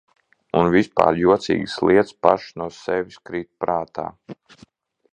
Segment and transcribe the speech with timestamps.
[0.59, 4.11] Un vispār jocīgas lietas pašas no sevis krīt prātā.